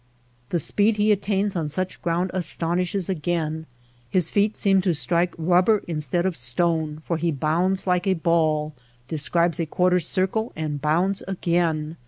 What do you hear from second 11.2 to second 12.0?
again.